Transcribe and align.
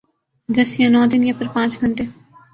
دس 0.49 0.69
یا 0.79 0.87
نو 0.93 1.01
دن 1.11 1.21
یا 1.27 1.33
پھر 1.37 1.47
پانچ 1.55 1.71
گھنٹے؟ 1.81 2.05